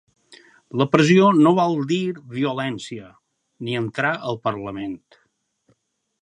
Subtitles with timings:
[0.81, 1.99] La pressió no vol dir
[2.37, 3.11] violència,
[3.67, 4.99] ni entrar al parlament.